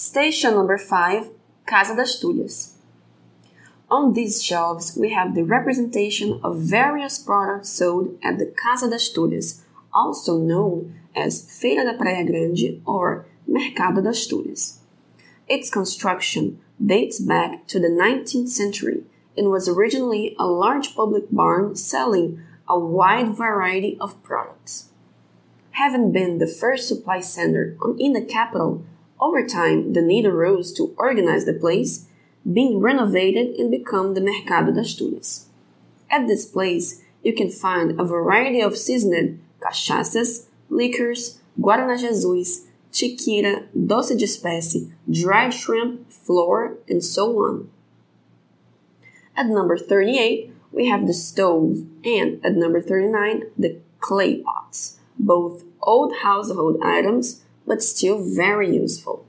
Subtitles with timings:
[0.00, 1.28] Station number 5,
[1.66, 2.72] Casa das Tulhas.
[3.90, 9.12] On these shelves, we have the representation of various products sold at the Casa das
[9.12, 9.60] Tulhas,
[9.92, 14.78] also known as Feira da Praia Grande or Mercado das Tulhas.
[15.46, 19.04] Its construction dates back to the 19th century
[19.36, 24.88] and was originally a large public barn selling a wide variety of products.
[25.72, 28.82] Having been the first supply center in the capital,
[29.20, 32.06] over time, the need arose to organize the place,
[32.50, 35.44] being renovated and become the Mercado das Tulhas.
[36.10, 43.66] At this place, you can find a variety of seasoned cachaças, liquors, Guaraná Jesus, chiquita,
[43.74, 47.70] doce de espécie, dried shrimp, flour, and so on.
[49.36, 55.64] At number 38, we have the stove, and at number 39, the clay pots, both
[55.82, 59.19] old household items but still very useful.